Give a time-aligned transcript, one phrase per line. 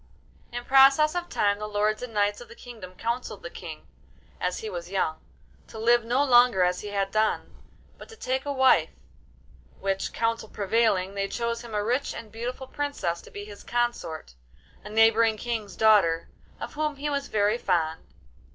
[0.51, 3.85] In process of time the lords and knights of the kingdom counselled the King
[4.39, 5.19] (as he was young)
[5.67, 7.55] to live no longer as he had done,
[7.99, 8.89] but to take a wife;
[9.79, 14.89] which counsel prevailing, they chose him a rich and beautiful princess to be his consort—a
[14.89, 16.29] neighbouring King's daughter,
[16.59, 18.01] of whom he was very fond.